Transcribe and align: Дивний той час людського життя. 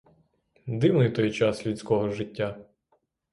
Дивний 0.67 1.09
той 1.11 1.31
час 1.31 1.65
людського 1.65 2.09
життя. 2.09 2.65